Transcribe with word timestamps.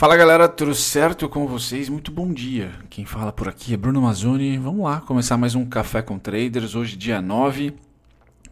Fala 0.00 0.16
galera, 0.16 0.48
tudo 0.48 0.74
certo 0.74 1.28
com 1.28 1.46
vocês? 1.46 1.90
Muito 1.90 2.10
bom 2.10 2.32
dia. 2.32 2.72
Quem 2.88 3.04
fala 3.04 3.30
por 3.30 3.46
aqui 3.46 3.74
é 3.74 3.76
Bruno 3.76 4.00
Mazzoni. 4.00 4.56
Vamos 4.56 4.82
lá 4.82 5.02
começar 5.02 5.36
mais 5.36 5.54
um 5.54 5.66
Café 5.66 6.00
com 6.00 6.18
Traders. 6.18 6.74
Hoje, 6.74 6.96
dia 6.96 7.20
9, 7.20 7.74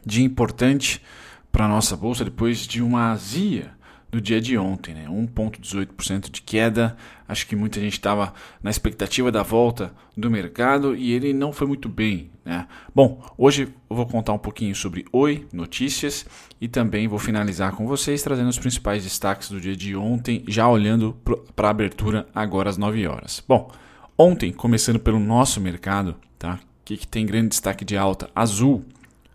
dia 0.04 0.22
importante 0.22 1.02
para 1.50 1.64
a 1.64 1.68
nossa 1.68 1.96
bolsa 1.96 2.22
depois 2.22 2.66
de 2.66 2.82
uma 2.82 3.12
azia 3.12 3.70
do 4.10 4.20
dia 4.20 4.40
de 4.40 4.56
ontem, 4.56 4.94
né? 4.94 5.06
1,18% 5.08 6.30
de 6.30 6.42
queda. 6.42 6.96
Acho 7.26 7.46
que 7.46 7.54
muita 7.54 7.78
gente 7.78 7.92
estava 7.92 8.32
na 8.62 8.70
expectativa 8.70 9.30
da 9.30 9.42
volta 9.42 9.92
do 10.16 10.30
mercado 10.30 10.96
e 10.96 11.12
ele 11.12 11.32
não 11.32 11.52
foi 11.52 11.66
muito 11.66 11.88
bem. 11.88 12.30
Né? 12.44 12.66
Bom, 12.94 13.22
hoje 13.36 13.68
eu 13.90 13.96
vou 13.96 14.06
contar 14.06 14.32
um 14.32 14.38
pouquinho 14.38 14.74
sobre 14.74 15.04
Oi, 15.12 15.46
notícias 15.52 16.24
e 16.58 16.66
também 16.66 17.06
vou 17.06 17.18
finalizar 17.18 17.72
com 17.72 17.86
vocês 17.86 18.22
trazendo 18.22 18.48
os 18.48 18.58
principais 18.58 19.04
destaques 19.04 19.50
do 19.50 19.60
dia 19.60 19.76
de 19.76 19.94
ontem, 19.94 20.42
já 20.48 20.66
olhando 20.66 21.14
para 21.54 21.68
a 21.68 21.70
abertura 21.70 22.26
agora 22.34 22.70
às 22.70 22.78
9 22.78 23.06
horas. 23.06 23.44
Bom, 23.46 23.70
ontem, 24.16 24.50
começando 24.52 24.98
pelo 24.98 25.20
nosso 25.20 25.60
mercado, 25.60 26.16
tá? 26.38 26.54
O 26.54 26.84
que, 26.88 26.96
que 26.96 27.06
tem 27.06 27.26
grande 27.26 27.48
destaque 27.48 27.84
de 27.84 27.98
alta? 27.98 28.30
Azul, 28.34 28.82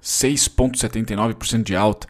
6,79% 0.02 1.62
de 1.62 1.76
alta. 1.76 2.08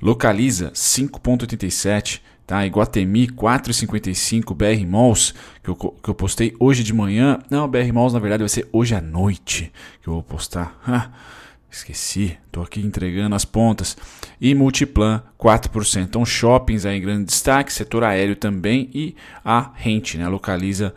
Localiza 0.00 0.70
5,87, 0.70 2.20
tá? 2.46 2.64
Iguatemi 2.64 3.26
4,55, 3.26 4.54
BR 4.54 4.86
Malls, 4.86 5.34
que 5.62 5.70
eu, 5.70 5.74
que 5.74 6.08
eu 6.08 6.14
postei 6.14 6.54
hoje 6.60 6.84
de 6.84 6.94
manhã. 6.94 7.40
Não, 7.50 7.66
BR 7.66 7.92
Malls 7.92 8.12
na 8.12 8.20
verdade 8.20 8.42
vai 8.42 8.48
ser 8.48 8.68
hoje 8.72 8.94
à 8.94 9.00
noite 9.00 9.72
que 10.00 10.08
eu 10.08 10.14
vou 10.14 10.22
postar. 10.22 10.78
esqueci, 11.68 12.38
tô 12.52 12.62
aqui 12.62 12.80
entregando 12.80 13.34
as 13.34 13.44
pontas. 13.44 13.96
E 14.40 14.54
Multiplan 14.54 15.20
4%. 15.36 16.02
Então 16.02 16.24
shoppings 16.24 16.86
aí 16.86 16.98
em 16.98 17.02
grande 17.02 17.24
destaque, 17.24 17.72
setor 17.72 18.04
aéreo 18.04 18.36
também 18.36 18.88
e 18.94 19.16
a 19.44 19.72
rente, 19.74 20.16
né? 20.16 20.28
Localiza 20.28 20.94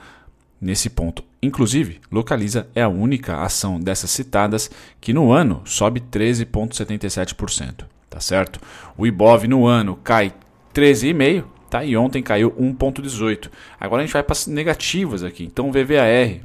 nesse 0.61 0.91
ponto. 0.91 1.23
Inclusive, 1.41 1.99
Localiza 2.11 2.67
é 2.75 2.83
a 2.83 2.87
única 2.87 3.41
ação 3.41 3.79
dessas 3.79 4.11
citadas 4.11 4.69
que 5.01 5.11
no 5.11 5.31
ano 5.31 5.63
sobe 5.65 5.99
13,77% 5.99 7.85
tá 8.11 8.19
certo? 8.19 8.59
O 8.97 9.07
Ibov 9.07 9.47
no 9.47 9.65
ano 9.65 9.95
cai 10.03 10.33
13,5, 10.75 11.45
tá? 11.69 11.83
E 11.83 11.95
ontem 11.95 12.21
caiu 12.21 12.51
1.18. 12.51 13.49
Agora 13.79 14.03
a 14.03 14.05
gente 14.05 14.13
vai 14.13 14.21
para 14.21 14.33
as 14.33 14.45
negativas 14.45 15.23
aqui. 15.23 15.45
Então 15.45 15.71
VVAR, 15.71 16.41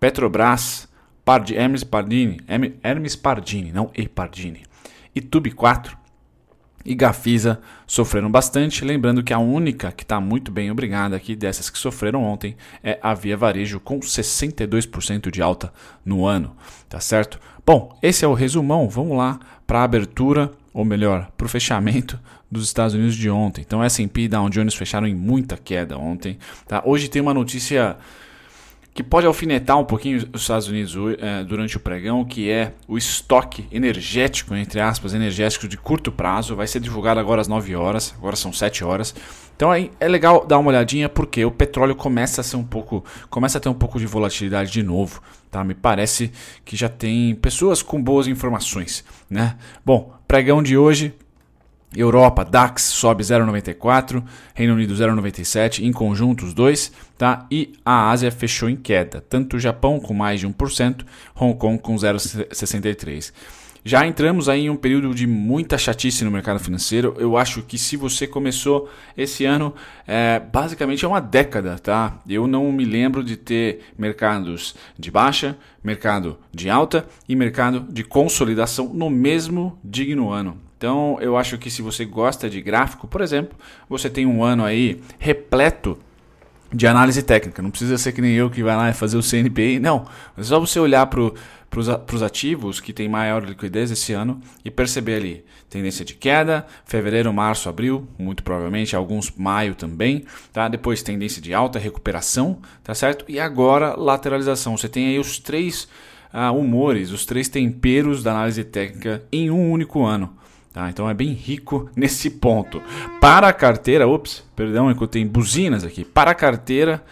Petrobras, 0.00 0.88
Pard 1.22 1.54
Hermes 1.54 1.84
Pardini, 1.84 2.40
Hermes 2.82 3.14
Pardini, 3.14 3.70
não 3.70 3.90
E 3.94 4.08
Pardini. 4.08 4.62
E 5.14 5.20
Tube 5.20 5.50
4 5.50 5.96
e 6.86 6.94
Gafisa 6.94 7.60
sofreram 7.86 8.30
bastante. 8.30 8.84
Lembrando 8.84 9.22
que 9.22 9.34
a 9.34 9.38
única 9.38 9.92
que 9.92 10.04
está 10.04 10.20
muito 10.20 10.50
bem 10.50 10.70
obrigada 10.70 11.16
aqui 11.16 11.36
dessas 11.36 11.68
que 11.68 11.78
sofreram 11.78 12.22
ontem 12.22 12.56
é 12.82 12.98
a 13.02 13.12
Via 13.12 13.36
Varejo 13.36 13.80
com 13.80 14.00
62% 14.00 15.30
de 15.30 15.42
alta 15.42 15.72
no 16.04 16.24
ano, 16.24 16.56
tá 16.88 17.00
certo? 17.00 17.38
Bom, 17.66 17.98
esse 18.00 18.24
é 18.24 18.28
o 18.28 18.34
resumão. 18.34 18.88
Vamos 18.88 19.18
lá 19.18 19.40
para 19.66 19.80
a 19.80 19.84
abertura 19.84 20.52
ou 20.76 20.84
melhor, 20.84 21.30
para 21.38 21.46
o 21.46 21.48
fechamento 21.48 22.20
dos 22.50 22.64
Estados 22.66 22.94
Unidos 22.94 23.16
de 23.16 23.30
ontem. 23.30 23.62
Então, 23.66 23.82
S&P 23.82 24.20
e 24.20 24.28
Dow 24.28 24.50
Jones 24.50 24.74
fecharam 24.74 25.06
em 25.06 25.14
muita 25.14 25.56
queda 25.56 25.96
ontem. 25.96 26.36
Tá? 26.68 26.82
Hoje 26.84 27.08
tem 27.08 27.22
uma 27.22 27.32
notícia 27.32 27.96
que 28.96 29.02
pode 29.02 29.26
alfinetar 29.26 29.78
um 29.78 29.84
pouquinho 29.84 30.26
os 30.32 30.40
Estados 30.40 30.68
Unidos 30.68 30.96
é, 31.18 31.44
durante 31.44 31.76
o 31.76 31.80
pregão, 31.80 32.24
que 32.24 32.50
é 32.50 32.72
o 32.88 32.96
estoque 32.96 33.68
energético, 33.70 34.54
entre 34.54 34.80
aspas, 34.80 35.12
energético 35.12 35.68
de 35.68 35.76
curto 35.76 36.10
prazo. 36.10 36.56
Vai 36.56 36.66
ser 36.66 36.80
divulgado 36.80 37.20
agora 37.20 37.42
às 37.42 37.46
9 37.46 37.76
horas, 37.76 38.14
agora 38.16 38.34
são 38.36 38.54
7 38.54 38.82
horas. 38.82 39.14
Então 39.54 39.70
aí 39.70 39.90
é 40.00 40.08
legal 40.08 40.46
dar 40.46 40.58
uma 40.58 40.70
olhadinha 40.70 41.10
porque 41.10 41.44
o 41.44 41.50
petróleo 41.50 41.94
começa 41.94 42.40
a 42.40 42.44
ser 42.44 42.56
um 42.56 42.64
pouco, 42.64 43.04
começa 43.28 43.58
a 43.58 43.60
ter 43.60 43.68
um 43.68 43.74
pouco 43.74 43.98
de 43.98 44.06
volatilidade 44.06 44.72
de 44.72 44.82
novo, 44.82 45.22
tá? 45.50 45.62
Me 45.62 45.74
parece 45.74 46.32
que 46.64 46.74
já 46.74 46.88
tem 46.88 47.34
pessoas 47.34 47.82
com 47.82 48.02
boas 48.02 48.26
informações, 48.26 49.04
né? 49.28 49.58
Bom, 49.84 50.14
pregão 50.26 50.62
de 50.62 50.74
hoje, 50.74 51.14
Europa, 51.96 52.44
DAX 52.44 52.82
sobe 52.82 53.22
0,94, 53.22 54.22
Reino 54.54 54.74
Unido 54.74 54.94
0,97, 54.94 55.82
em 55.82 55.92
conjunto 55.92 56.44
os 56.44 56.52
dois, 56.52 56.92
tá? 57.16 57.46
E 57.50 57.72
a 57.84 58.10
Ásia 58.10 58.30
fechou 58.30 58.68
em 58.68 58.76
queda, 58.76 59.24
tanto 59.28 59.56
o 59.56 59.60
Japão 59.60 59.98
com 59.98 60.12
mais 60.12 60.40
de 60.40 60.48
1%, 60.48 61.04
Hong 61.34 61.56
Kong 61.58 61.78
com 61.80 61.94
0,63. 61.94 63.32
Já 63.86 64.04
entramos 64.04 64.48
aí 64.48 64.62
em 64.62 64.70
um 64.70 64.74
período 64.74 65.14
de 65.14 65.28
muita 65.28 65.78
chatice 65.78 66.24
no 66.24 66.30
mercado 66.32 66.58
financeiro. 66.58 67.14
Eu 67.20 67.36
acho 67.36 67.62
que 67.62 67.78
se 67.78 67.96
você 67.96 68.26
começou 68.26 68.90
esse 69.16 69.44
ano, 69.44 69.72
é, 70.04 70.40
basicamente 70.40 71.04
é 71.04 71.08
uma 71.08 71.20
década, 71.20 71.78
tá? 71.78 72.18
Eu 72.28 72.48
não 72.48 72.72
me 72.72 72.84
lembro 72.84 73.22
de 73.22 73.36
ter 73.36 73.82
mercados 73.96 74.74
de 74.98 75.08
baixa, 75.08 75.56
mercado 75.84 76.36
de 76.52 76.68
alta 76.68 77.06
e 77.28 77.36
mercado 77.36 77.86
de 77.88 78.02
consolidação 78.02 78.92
no 78.92 79.08
mesmo 79.08 79.78
digno 79.84 80.32
ano. 80.32 80.65
Então, 80.76 81.16
eu 81.20 81.36
acho 81.36 81.56
que 81.56 81.70
se 81.70 81.80
você 81.80 82.04
gosta 82.04 82.50
de 82.50 82.60
gráfico, 82.60 83.08
por 83.08 83.20
exemplo, 83.20 83.56
você 83.88 84.10
tem 84.10 84.26
um 84.26 84.44
ano 84.44 84.64
aí 84.64 85.00
repleto 85.18 85.98
de 86.72 86.86
análise 86.86 87.22
técnica. 87.22 87.62
Não 87.62 87.70
precisa 87.70 87.96
ser 87.96 88.12
que 88.12 88.20
nem 88.20 88.34
eu 88.34 88.50
que 88.50 88.62
vai 88.62 88.76
lá 88.76 88.92
fazer 88.92 89.16
o 89.16 89.22
CNPI, 89.22 89.78
não. 89.78 90.06
É 90.36 90.42
só 90.42 90.60
você 90.60 90.78
olhar 90.78 91.06
para 91.06 91.22
os 92.12 92.22
ativos 92.22 92.80
que 92.80 92.92
têm 92.92 93.08
maior 93.08 93.42
liquidez 93.44 93.90
esse 93.90 94.12
ano 94.12 94.40
e 94.64 94.70
perceber 94.70 95.16
ali 95.16 95.44
tendência 95.70 96.04
de 96.04 96.14
queda, 96.14 96.66
fevereiro, 96.84 97.32
março, 97.32 97.68
abril, 97.68 98.06
muito 98.18 98.42
provavelmente, 98.42 98.94
alguns 98.94 99.30
maio 99.36 99.74
também, 99.74 100.24
tá? 100.52 100.68
Depois 100.68 101.02
tendência 101.02 101.42
de 101.42 101.52
alta, 101.52 101.78
recuperação, 101.78 102.58
tá 102.84 102.94
certo? 102.94 103.24
E 103.28 103.40
agora 103.40 103.94
lateralização. 103.96 104.76
Você 104.76 104.88
tem 104.88 105.08
aí 105.08 105.18
os 105.18 105.38
três 105.38 105.88
uh, 106.32 106.56
humores, 106.56 107.10
os 107.10 107.24
três 107.24 107.48
temperos 107.48 108.22
da 108.22 108.32
análise 108.32 108.62
técnica 108.64 109.22
em 109.32 109.50
um 109.50 109.70
único 109.70 110.04
ano. 110.04 110.36
Tá? 110.76 110.90
Então 110.90 111.08
é 111.08 111.14
bem 111.14 111.32
rico 111.32 111.88
nesse 111.96 112.28
ponto. 112.28 112.82
Para 113.18 113.48
a 113.48 113.52
carteira, 113.54 114.06
ops, 114.06 114.44
perdão, 114.54 114.90
eu 114.90 115.06
tenho 115.06 115.26
buzinas 115.26 115.82
aqui. 115.82 116.04
Para 116.04 116.32
a 116.32 116.34
carteira, 116.34 117.02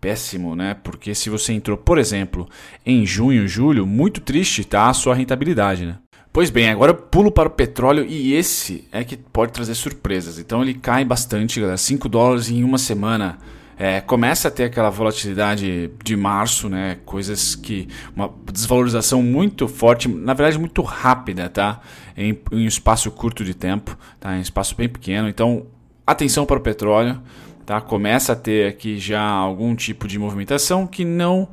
péssimo, 0.00 0.56
né? 0.56 0.74
Porque 0.82 1.14
se 1.14 1.28
você 1.28 1.52
entrou, 1.52 1.76
por 1.76 1.98
exemplo, 1.98 2.48
em 2.84 3.04
junho, 3.04 3.46
julho, 3.46 3.86
muito 3.86 4.22
triste 4.22 4.64
tá 4.64 4.88
a 4.88 4.94
sua 4.94 5.14
rentabilidade, 5.14 5.84
né? 5.84 5.98
Pois 6.32 6.48
bem, 6.48 6.70
agora 6.70 6.92
eu 6.92 6.96
pulo 6.96 7.30
para 7.30 7.46
o 7.46 7.52
petróleo 7.52 8.06
e 8.08 8.32
esse 8.32 8.88
é 8.90 9.04
que 9.04 9.18
pode 9.18 9.52
trazer 9.52 9.74
surpresas. 9.74 10.38
Então 10.38 10.62
ele 10.62 10.72
cai 10.72 11.04
bastante, 11.04 11.60
galera. 11.60 11.76
5 11.76 12.08
dólares 12.08 12.48
em 12.48 12.64
uma 12.64 12.78
semana 12.78 13.36
é, 13.82 13.98
começa 13.98 14.48
a 14.48 14.50
ter 14.50 14.64
aquela 14.64 14.90
volatilidade 14.90 15.90
de 16.04 16.14
março, 16.14 16.68
né? 16.68 16.98
Coisas 17.06 17.54
que. 17.54 17.88
Uma 18.14 18.30
desvalorização 18.52 19.22
muito 19.22 19.66
forte, 19.66 20.06
na 20.06 20.34
verdade 20.34 20.58
muito 20.58 20.82
rápida, 20.82 21.48
tá? 21.48 21.80
Em, 22.14 22.38
em 22.52 22.64
um 22.64 22.68
espaço 22.68 23.10
curto 23.10 23.42
de 23.42 23.54
tempo, 23.54 23.96
tá? 24.20 24.34
Em 24.34 24.40
um 24.40 24.42
espaço 24.42 24.76
bem 24.76 24.86
pequeno. 24.86 25.30
Então, 25.30 25.64
atenção 26.06 26.44
para 26.44 26.58
o 26.58 26.60
petróleo, 26.60 27.22
tá? 27.64 27.80
Começa 27.80 28.34
a 28.34 28.36
ter 28.36 28.68
aqui 28.68 28.98
já 28.98 29.22
algum 29.22 29.74
tipo 29.74 30.06
de 30.06 30.18
movimentação 30.18 30.86
que 30.86 31.02
não, 31.02 31.48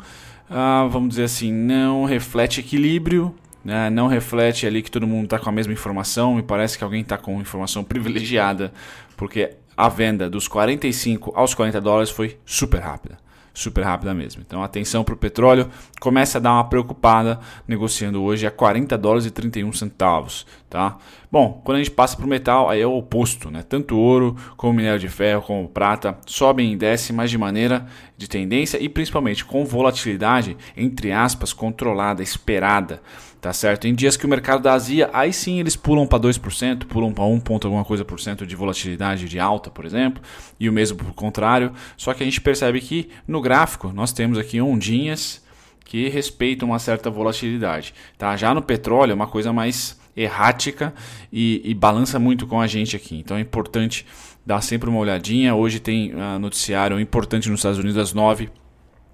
ah, 0.50 0.86
vamos 0.92 1.12
dizer 1.12 1.24
assim, 1.24 1.50
não 1.54 2.04
reflete 2.04 2.60
equilíbrio 2.60 3.34
né, 3.64 3.90
não 3.90 4.08
reflete 4.08 4.66
ali 4.66 4.82
que 4.82 4.90
todo 4.90 5.06
mundo 5.06 5.26
está 5.26 5.38
com 5.38 5.50
a 5.50 5.52
mesma 5.52 5.74
informação. 5.74 6.36
Me 6.36 6.42
parece 6.42 6.78
que 6.78 6.86
alguém 6.86 7.02
está 7.02 7.18
com 7.18 7.42
informação 7.42 7.84
privilegiada, 7.86 8.72
porque 9.18 9.56
a 9.78 9.88
venda 9.88 10.28
dos 10.28 10.48
45 10.48 11.32
aos 11.36 11.54
40 11.54 11.80
dólares 11.80 12.10
foi 12.10 12.40
super 12.44 12.80
rápida. 12.80 13.20
Super 13.54 13.84
rápida 13.84 14.14
mesmo. 14.14 14.44
Então, 14.46 14.62
atenção 14.62 15.04
para 15.04 15.16
o 15.16 15.18
petróleo. 15.18 15.68
Começa 16.00 16.38
a 16.38 16.42
dar 16.42 16.54
uma 16.54 16.70
preocupada 16.70 17.40
negociando 17.68 18.22
hoje 18.22 18.46
a 18.46 18.52
40 18.52 18.96
dólares 18.96 19.26
e 19.26 19.32
31 19.32 19.74
centavos. 19.74 20.46
Tá? 20.70 20.98
Bom, 21.32 21.60
quando 21.64 21.78
a 21.78 21.80
gente 21.80 21.90
passa 21.90 22.16
para 22.16 22.26
o 22.28 22.30
metal, 22.30 22.70
aí 22.70 22.82
é 22.82 22.86
o 22.86 22.96
oposto. 22.96 23.50
Né? 23.50 23.64
Tanto 23.68 23.98
ouro, 23.98 24.36
como 24.56 24.74
minério 24.74 25.00
de 25.00 25.10
ferro, 25.10 25.42
como 25.42 25.68
prata 25.68 26.16
sobem 26.28 26.72
e 26.72 26.76
descem, 26.76 27.16
mas 27.16 27.32
de 27.32 27.38
maneira 27.40 27.88
de 28.16 28.28
tendência 28.28 28.78
e 28.78 28.88
principalmente 28.88 29.44
com 29.44 29.66
volatilidade, 29.66 30.56
entre 30.76 31.12
aspas, 31.12 31.52
controlada, 31.52 32.22
esperada 32.22 33.02
tá 33.42 33.54
certo? 33.54 33.88
Em 33.88 33.94
dias 33.94 34.18
que 34.18 34.26
o 34.26 34.30
mercado 34.30 34.64
da 34.64 34.74
Ásia, 34.74 35.10
aí 35.14 35.32
sim 35.32 35.60
eles 35.60 35.76
pulam 35.76 36.08
para 36.08 36.20
2%, 36.20 36.86
pulam 36.86 37.14
para 37.14 37.24
1 37.24 37.40
ponto 37.40 37.68
alguma 37.68 37.86
coisa 37.86 38.04
por 38.04 38.20
cento 38.20 38.46
de 38.46 38.56
volatilidade 38.56 39.28
de 39.28 39.40
alta, 39.40 39.70
por 39.70 39.86
exemplo, 39.86 40.22
e 40.60 40.68
o 40.70 40.74
mesmo 40.74 40.98
por 40.98 41.14
contrário. 41.14 41.72
Só 41.96 42.14
que 42.14 42.24
a 42.24 42.26
gente 42.26 42.42
percebe 42.42 42.82
que 42.82 43.10
no 43.28 43.42
gráfico 43.42 43.92
nós 43.94 44.12
temos 44.12 44.38
aqui 44.38 44.60
ondinhas 44.62 45.46
que 45.86 46.10
respeitam 46.10 46.70
uma 46.70 46.80
certa 46.80 47.10
volatilidade, 47.10 47.94
tá? 48.18 48.36
Já 48.36 48.54
no 48.54 48.62
petróleo 48.62 49.12
é 49.12 49.16
uma 49.16 49.28
coisa 49.28 49.54
mais 49.54 49.98
errática 50.16 50.94
e, 51.32 51.62
e 51.64 51.74
balança 51.74 52.20
muito 52.20 52.46
com 52.46 52.60
a 52.60 52.68
gente 52.68 52.96
aqui. 52.96 53.18
Então 53.18 53.38
é 53.38 53.42
importante 53.42 54.06
dar 54.46 54.62
sempre 54.62 54.90
uma 54.90 55.00
olhadinha. 55.00 55.56
Hoje 55.56 55.80
tem 55.80 56.14
uh, 56.14 56.40
noticiário 56.40 57.00
importante 57.00 57.50
nos 57.50 57.60
Estados 57.60 57.80
Unidos 57.80 57.98
às 57.98 58.14
9 58.14 58.50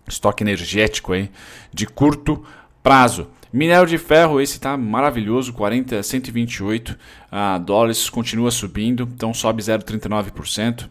estoque 0.07 0.43
energético 0.43 1.13
aí 1.13 1.29
de 1.73 1.85
curto 1.85 2.43
prazo. 2.81 3.27
Minério 3.53 3.85
de 3.85 3.99
ferro, 3.99 4.41
esse 4.41 4.53
está 4.53 4.75
maravilhoso, 4.75 5.53
40, 5.53 6.01
128 6.01 6.89
uh, 7.31 7.59
dólares, 7.59 8.09
continua 8.09 8.49
subindo, 8.49 9.07
então 9.13 9.31
sobe 9.31 9.61
0,39%. 9.61 10.89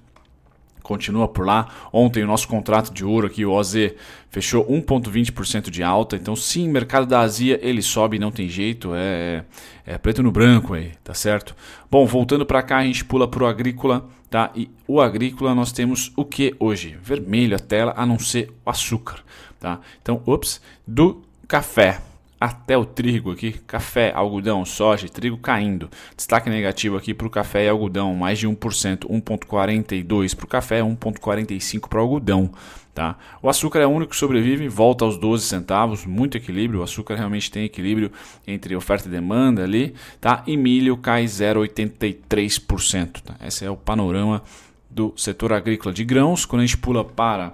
continua 0.81 1.27
por 1.27 1.45
lá. 1.45 1.69
Ontem 1.93 2.23
o 2.23 2.27
nosso 2.29 2.47
contrato 2.47 2.95
de 2.95 3.05
ouro 3.05 3.27
aqui, 3.27 3.45
o 3.45 3.51
OZ, 3.51 3.95
fechou 4.31 4.65
1,20% 4.65 5.71
de 5.71 5.83
alta. 5.83 6.15
Então, 6.15 6.37
sim, 6.37 6.69
mercado 6.69 7.05
da 7.05 7.19
Ásia 7.19 7.59
ele 7.61 7.83
sobe, 7.83 8.17
não 8.17 8.31
tem 8.31 8.49
jeito, 8.49 8.93
é, 8.95 9.45
é 9.85 9.99
preto 9.99 10.23
no 10.23 10.31
branco 10.31 10.75
aí, 10.75 10.93
tá 11.03 11.15
certo? 11.15 11.57
Bom, 11.91 12.07
voltando 12.07 12.47
para 12.47 12.63
cá, 12.63 12.77
a 12.77 12.85
gente 12.85 13.05
pula 13.05 13.27
para 13.27 13.43
o 13.43 13.47
agrícola, 13.49 14.09
tá? 14.31 14.53
E 14.55 14.71
o 14.87 15.01
agrícola 15.01 15.53
nós 15.53 15.73
temos 15.73 16.13
o 16.15 16.25
que 16.25 16.55
hoje? 16.61 16.97
Vermelho 17.03 17.57
a 17.57 17.59
tela, 17.59 17.93
a 17.97 18.07
não 18.07 18.21
ser 18.21 18.53
o 18.65 18.71
açúcar, 18.71 19.19
tá? 19.59 19.81
Então, 20.01 20.23
ops, 20.25 20.63
do 20.87 21.23
café 21.49 22.01
até 22.43 22.77
o 22.77 22.85
trigo 22.85 23.31
aqui, 23.31 23.53
café, 23.53 24.13
algodão, 24.13 24.65
soja, 24.65 25.09
trigo 25.09 25.37
caindo. 25.37 25.89
Destaque 26.17 26.51
negativo 26.51 26.97
aqui 26.97 27.15
para 27.15 27.29
o 27.29 27.31
café 27.31 27.67
e 27.67 27.69
algodão, 27.69 28.17
mais 28.17 28.37
de 28.37 28.49
1%, 28.49 29.07
1,42% 29.07 30.35
para 30.35 30.45
o 30.45 30.49
café, 30.49 30.81
1,45% 30.81 31.89
para 31.89 32.01
o 32.01 32.03
algodão. 32.03 32.51
Tá? 32.93 33.17
O 33.41 33.49
açúcar 33.49 33.79
é 33.79 33.87
o 33.87 33.91
único 33.91 34.11
que 34.11 34.17
sobrevive, 34.17 34.67
volta 34.67 35.05
aos 35.05 35.17
12 35.17 35.47
centavos, 35.47 36.05
muito 36.05 36.37
equilíbrio. 36.37 36.81
O 36.81 36.83
açúcar 36.83 37.15
realmente 37.15 37.49
tem 37.49 37.65
equilíbrio 37.65 38.11
entre 38.45 38.75
oferta 38.75 39.07
e 39.07 39.11
demanda 39.11 39.63
ali. 39.63 39.95
Tá? 40.21 40.43
E 40.45 40.57
milho 40.57 40.97
cai 40.97 41.25
0,83%. 41.27 43.21
Tá? 43.21 43.37
Esse 43.47 43.65
é 43.65 43.71
o 43.71 43.77
panorama 43.77 44.43
do 44.91 45.15
setor 45.17 45.53
agrícola 45.53 45.95
de 45.95 46.05
grãos. 46.05 46.45
Quando 46.45 46.63
a 46.63 46.67
gente 46.67 46.79
pula 46.79 47.05
para 47.05 47.53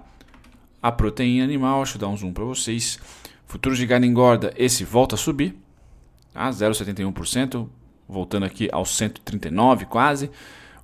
a 0.83 0.91
proteína 0.91 1.45
animal, 1.45 1.83
deixa 1.83 1.97
eu 1.97 2.01
dar 2.01 2.09
um 2.09 2.17
zoom 2.17 2.33
para 2.33 2.45
vocês. 2.45 2.99
Futuros 3.49 3.79
de 3.79 3.87
gado 3.87 4.05
engorda, 4.05 4.53
esse 4.59 4.85
volta 4.85 5.15
a 5.15 5.19
subir, 5.19 5.57
tá? 6.35 6.51
0,71%, 6.51 7.67
voltando 8.07 8.45
aqui 8.45 8.69
aos 8.71 8.95
139 8.95 9.87
quase. 9.87 10.31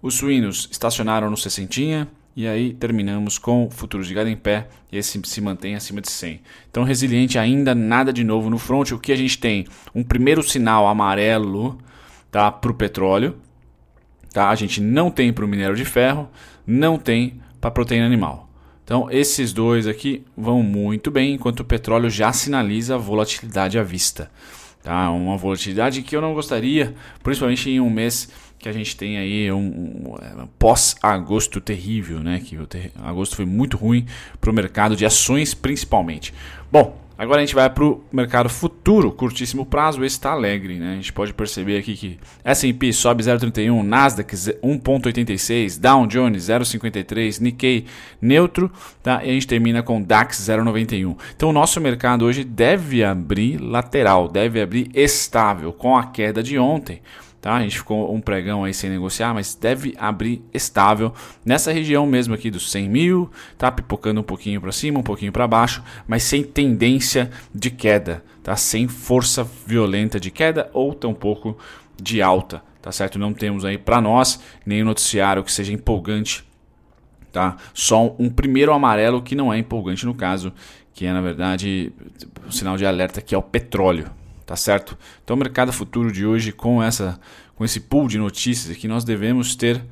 Os 0.01 0.15
suínos 0.15 0.67
estacionaram 0.73 1.29
no 1.29 1.37
60 1.37 2.09
e 2.35 2.49
aí 2.49 2.73
terminamos 2.73 3.37
com 3.37 3.71
futuros 3.71 4.09
de 4.09 4.15
gado 4.15 4.31
em 4.31 4.37
pé, 4.37 4.69
esse 4.91 5.21
se 5.25 5.41
mantém 5.43 5.75
acima 5.75 6.01
de 6.01 6.11
100. 6.11 6.41
Então 6.71 6.85
resiliente 6.85 7.39
ainda, 7.39 7.75
nada 7.75 8.11
de 8.11 8.25
novo 8.25 8.49
no 8.49 8.59
front. 8.59 8.93
O 8.93 8.99
que 8.99 9.13
a 9.13 9.17
gente 9.17 9.39
tem? 9.39 9.67
Um 9.95 10.03
primeiro 10.03 10.43
sinal 10.43 10.89
amarelo 10.89 11.79
tá, 12.31 12.51
para 12.51 12.71
o 12.71 12.75
petróleo. 12.75 13.37
Tá? 14.33 14.49
A 14.49 14.55
gente 14.55 14.81
não 14.81 15.11
tem 15.11 15.35
para 15.35 15.45
o 15.45 15.49
minério 15.49 15.77
de 15.77 15.85
ferro, 15.85 16.31
não 16.67 16.99
tem 16.99 17.43
para 17.61 17.71
proteína 17.71 18.07
animal. 18.07 18.44
Então, 18.85 19.09
esses 19.11 19.53
dois 19.53 19.87
aqui 19.87 20.25
vão 20.37 20.63
muito 20.63 21.11
bem, 21.11 21.35
enquanto 21.35 21.61
o 21.61 21.65
petróleo 21.65 22.11
já 22.11 22.33
sinaliza 22.33 22.99
volatilidade 22.99 23.79
à 23.79 23.83
vista. 23.83 24.31
Tá? 24.83 25.11
Uma 25.11 25.39
volatilidade 25.39 26.03
que 26.03 26.15
eu 26.15 26.21
não 26.21 26.35
gostaria, 26.35 26.95
principalmente 27.23 27.71
em 27.71 27.81
um 27.81 27.89
mês 27.89 28.29
que 28.59 28.69
a 28.69 28.73
gente 28.73 28.97
tem 28.97 29.19
aí 29.19 29.51
um, 29.51 29.59
um 29.59 30.47
pós-agosto 30.59 31.61
terrível, 31.61 32.21
né? 32.21 32.41
Que 32.41 32.57
ter, 32.67 32.93
agosto 33.03 33.37
foi 33.37 33.45
muito 33.45 33.77
ruim 33.77 34.07
para 34.41 34.51
o 34.51 34.55
mercado 34.55 34.97
de 34.97 35.05
ações, 35.05 35.53
principalmente. 35.53 36.33
Bom, 36.71 36.99
Agora 37.17 37.41
a 37.41 37.45
gente 37.45 37.55
vai 37.55 37.71
para 37.71 37.85
o 37.85 38.03
mercado 38.13 38.49
futuro, 38.49 39.13
curtíssimo 39.13 39.65
prazo, 39.65 40.05
esse 40.05 40.17
está 40.17 40.33
alegre. 40.33 40.81
Né? 40.81 40.93
A 40.93 40.95
gente 40.97 41.13
pode 41.13 41.33
perceber 41.33 41.79
aqui 41.79 41.95
que 41.95 42.19
S&P 42.45 42.93
sobe 42.93 43.23
0,31, 43.23 43.83
Nasdaq 43.83 44.35
1,86, 44.35 45.79
Dow 45.79 46.07
Jones 46.09 46.49
0,53, 46.49 47.41
Nikkei 47.41 47.87
neutro, 48.21 48.71
tá? 49.01 49.25
e 49.25 49.31
a 49.31 49.33
gente 49.33 49.47
termina 49.47 49.81
com 49.81 50.03
DAX 50.03 50.41
0,91. 50.41 51.17
Então 51.37 51.51
o 51.51 51.53
nosso 51.53 51.81
mercado 51.81 52.25
hoje 52.25 52.43
deve 52.43 53.05
abrir 53.05 53.59
lateral, 53.59 54.29
deve 54.29 54.61
abrir 54.61 54.91
estável 54.93 55.73
com 55.73 55.97
a 55.97 56.07
queda 56.07 56.43
de 56.43 56.59
ontem. 56.59 57.01
Tá? 57.44 57.56
A 57.56 57.61
gente 57.61 57.76
ficou 57.76 58.11
um 58.11 58.23
pregão 58.23 58.64
aí 58.64 58.73
sem 58.73 58.88
negociar, 58.88 59.35
mas 59.35 59.55
deve 59.55 59.94
abrir 59.99 60.43
estável 60.50 61.12
nessa 61.44 61.70
região 61.70 62.06
mesmo 62.06 62.32
aqui 62.32 62.50
dos 62.50 62.70
100 62.70 62.88
mil, 62.88 63.31
tá 63.58 63.70
pipocando 63.70 64.19
um 64.19 64.25
pouquinho 64.25 64.62
para 64.62 64.73
cima, 64.73 65.00
um 65.00 65.02
pouquinho 65.02 65.31
para 65.31 65.46
baixo, 65.46 65.85
mas 66.08 66.23
sem 66.23 66.43
tendência 66.43 67.31
de 67.55 67.70
queda, 67.70 68.25
tá? 68.43 68.56
Sem 68.56 68.88
força 68.88 69.46
violenta 69.67 70.19
de 70.19 70.31
queda 70.31 70.70
ou 70.73 70.94
tampouco 70.94 71.55
de 72.02 72.23
alta, 72.23 72.62
tá 72.81 72.91
certo? 72.91 73.19
Não 73.19 73.35
temos 73.35 73.62
aí 73.67 73.76
para 73.76 74.00
nós 74.00 74.41
nenhum 74.64 74.87
noticiário 74.87 75.44
que 75.44 75.52
seja 75.52 75.70
empolgante, 75.70 76.46
tá? 77.31 77.58
Só 77.75 78.17
um 78.19 78.31
primeiro 78.31 78.73
amarelo 78.73 79.20
que 79.20 79.35
não 79.35 79.52
é 79.52 79.58
empolgante 79.58 80.06
no 80.06 80.14
caso, 80.14 80.50
que 80.94 81.05
é 81.05 81.12
na 81.12 81.20
verdade 81.20 81.93
o 82.49 82.50
sinal 82.50 82.79
de 82.79 82.87
alerta 82.87 83.20
que 83.20 83.35
é 83.35 83.38
o 83.38 83.43
petróleo, 83.43 84.06
tá 84.46 84.56
certo? 84.56 84.96
Então 85.23 85.37
o 85.37 85.38
mercado 85.38 85.73
futuro 85.73 86.12
de 86.12 86.26
hoje 86.26 86.52
com 86.52 86.82
essa 86.82 87.19
com 87.55 87.64
esse 87.64 87.81
pool 87.81 88.08
de 88.08 88.19
notícias 88.19 88.75
aqui 88.76 88.88
nós 88.88 89.05
devemos 89.05 89.55
ter 89.55 89.85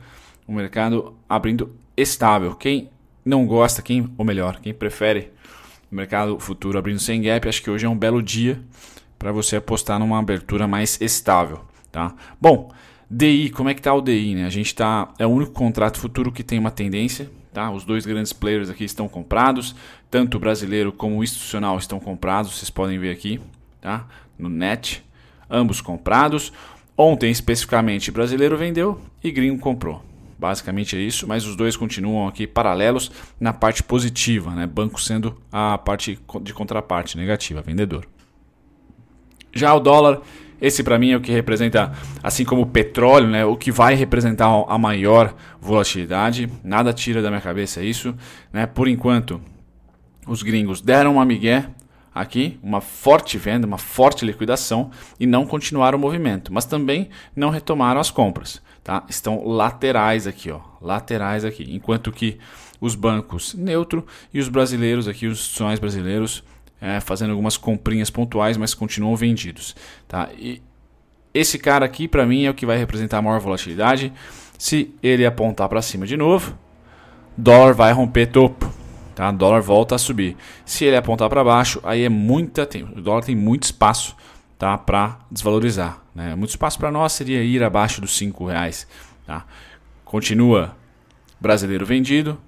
um 0.49 0.55
mercado 0.55 1.15
abrindo 1.29 1.75
estável. 1.97 2.55
Quem 2.55 2.91
não 3.25 3.47
gosta, 3.47 3.83
quem 3.83 4.13
ou 4.19 4.25
melhor, 4.25 4.61
quem 4.61 4.75
prefere 4.75 5.31
o 5.91 5.95
mercado 5.95 6.39
futuro 6.39 6.79
abrindo 6.79 6.99
sem 6.99 7.23
gap, 7.23 7.49
acho 7.49 7.63
que 7.63 7.71
hoje 7.71 7.87
é 7.87 7.89
um 7.89 7.97
belo 7.97 8.23
dia 8.23 8.61
para 9.19 9.31
você 9.31 9.57
apostar 9.57 9.99
numa 9.99 10.19
abertura 10.19 10.67
mais 10.67 11.01
estável, 11.01 11.61
tá? 11.93 12.15
Bom, 12.41 12.73
DI, 13.09 13.51
como 13.51 13.69
é 13.69 13.75
que 13.75 13.83
tá 13.83 13.95
o 13.95 14.01
DI, 14.01 14.35
né? 14.35 14.47
A 14.47 14.51
gente 14.51 14.75
tá 14.75 15.13
é 15.19 15.27
o 15.27 15.31
único 15.31 15.53
contrato 15.53 16.01
futuro 16.01 16.33
que 16.33 16.43
tem 16.43 16.59
uma 16.59 16.71
tendência, 16.71 17.31
tá? 17.53 17.71
Os 17.71 17.85
dois 17.85 18.05
grandes 18.05 18.33
players 18.33 18.71
aqui 18.71 18.85
estão 18.85 19.07
comprados, 19.07 19.77
tanto 20.11 20.39
o 20.39 20.41
brasileiro 20.41 20.93
como 20.93 21.19
o 21.19 21.23
institucional 21.23 21.79
estão 21.79 22.01
comprados, 22.01 22.57
vocês 22.57 22.71
podem 22.71 22.99
ver 22.99 23.13
aqui, 23.13 23.41
tá? 23.81 24.07
No 24.43 24.49
net, 24.49 25.05
ambos 25.49 25.81
comprados. 25.81 26.53
Ontem, 26.97 27.31
especificamente, 27.31 28.11
brasileiro 28.11 28.57
vendeu 28.57 29.01
e 29.23 29.31
gringo 29.31 29.59
comprou. 29.59 30.03
Basicamente 30.39 30.97
é 30.97 31.01
isso, 31.01 31.27
mas 31.27 31.47
os 31.47 31.55
dois 31.55 31.77
continuam 31.77 32.27
aqui 32.27 32.47
paralelos 32.47 33.13
na 33.39 33.53
parte 33.53 33.83
positiva, 33.83 34.51
né? 34.51 34.67
banco 34.67 35.01
sendo 35.01 35.41
a 35.53 35.79
parte 35.79 36.19
de 36.43 36.53
contraparte 36.53 37.17
negativa, 37.17 37.63
vendedor. 37.63 38.07
Já 39.55 39.73
o 39.73 39.79
dólar, 39.79 40.21
esse 40.61 40.83
para 40.83 40.99
mim 40.99 41.11
é 41.11 41.17
o 41.17 41.21
que 41.21 41.31
representa, 41.31 41.93
assim 42.23 42.45
como 42.45 42.63
o 42.63 42.67
petróleo, 42.67 43.29
né? 43.29 43.45
o 43.45 43.57
que 43.57 43.71
vai 43.71 43.95
representar 43.95 44.47
a 44.69 44.79
maior 44.79 45.35
volatilidade. 45.61 46.51
Nada 46.65 46.93
tira 46.93 47.23
da 47.23 47.31
minha 47.31 47.41
cabeça 47.41 47.83
isso. 47.83 48.15
Né? 48.53 48.67
Por 48.67 48.89
enquanto, 48.89 49.41
os 50.27 50.43
gringos 50.43 50.81
deram 50.81 51.15
uma 51.15 51.25
migué, 51.25 51.69
aqui 52.15 52.59
uma 52.63 52.81
forte 52.81 53.39
venda, 53.39 53.67
uma 53.67 53.79
forte 53.79 54.25
liquidação 54.25 54.91
e 55.19 55.27
não 55.27 55.47
continuaram 55.47 55.99
o 55.99 56.01
movimento, 56.01 56.53
mas 56.53 56.65
também 56.65 57.09
não 57.35 57.51
retomaram 57.51 58.01
as 58.01 58.11
compras, 58.11 58.61
tá? 58.83 59.05
Estão 59.09 59.47
laterais 59.47 60.27
aqui, 60.27 60.51
ó, 60.51 60.61
laterais 60.81 61.45
aqui, 61.45 61.67
enquanto 61.75 62.13
que 62.13 62.39
os 62.81 62.95
bancos 62.95 63.55
neutro 63.55 64.07
e 64.35 64.41
os 64.41 64.49
brasileiros 64.49 65.07
aqui, 65.07 65.27
os 65.27 65.39
institucionais 65.39 65.79
brasileiros 65.79 66.43
é, 66.81 66.99
fazendo 66.99 67.31
algumas 67.31 67.57
comprinhas 67.57 68.11
pontuais, 68.11 68.57
mas 68.57 68.75
continuam 68.75 69.15
vendidos, 69.15 69.77
tá? 70.09 70.29
E 70.37 70.61
esse 71.33 71.59
cara 71.59 71.85
aqui 71.85 72.09
para 72.09 72.27
mim 72.27 72.45
é 72.45 72.51
o 72.51 72.55
que 72.55 72.67
vai 72.67 72.77
representar 72.77 73.19
a 73.19 73.23
maior 73.23 73.41
volatilidade. 73.41 74.13
Se 74.59 74.95
ele 75.03 75.25
apontar 75.25 75.69
para 75.69 75.81
cima 75.81 76.07
de 76.07 76.17
novo, 76.17 76.59
dólar 77.37 77.73
vai 77.73 77.93
romper 77.93 78.27
topo, 78.27 78.71
Tá? 79.15 79.31
O 79.31 79.33
dólar 79.33 79.61
volta 79.61 79.95
a 79.95 79.99
subir. 79.99 80.37
Se 80.65 80.85
ele 80.85 80.97
apontar 80.97 81.29
para 81.29 81.45
baixo, 81.45 81.81
aí 81.83 82.03
é 82.03 82.09
muita 82.09 82.67
tempo. 82.67 82.99
O 82.99 83.03
dólar 83.03 83.25
tem 83.25 83.37
muito 83.37 83.65
espaço 83.65 84.17
tá? 84.59 84.77
para 84.79 85.19
desvalorizar. 85.31 86.03
Né? 86.15 86.35
Muito 86.35 86.51
espaço 86.51 86.79
para 86.79 86.91
nós 86.91 87.13
seria 87.13 87.43
ir 87.43 87.63
abaixo 87.63 88.01
dos 88.01 88.17
5 88.17 88.47
reais. 88.47 88.87
Tá? 89.27 89.45
Continua 90.05 90.77
brasileiro 91.41 91.85
vendido, 91.85 92.39